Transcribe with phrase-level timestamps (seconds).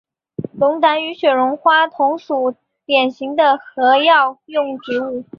[0.53, 2.55] 龙胆与雪绒花同属
[2.87, 5.23] 典型的和药用植物。